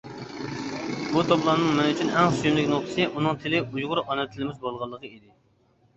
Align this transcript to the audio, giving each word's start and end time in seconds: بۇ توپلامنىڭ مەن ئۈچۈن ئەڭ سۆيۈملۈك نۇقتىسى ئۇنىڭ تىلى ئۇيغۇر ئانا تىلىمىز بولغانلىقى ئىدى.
بۇ 1.15 1.23
توپلامنىڭ 1.31 1.75
مەن 1.79 1.91
ئۈچۈن 1.91 2.09
ئەڭ 2.15 2.33
سۆيۈملۈك 2.39 2.71
نۇقتىسى 2.73 3.07
ئۇنىڭ 3.11 3.39
تىلى 3.45 3.63
ئۇيغۇر 3.67 4.03
ئانا 4.07 4.29
تىلىمىز 4.33 4.59
بولغانلىقى 4.65 5.13
ئىدى. 5.13 5.35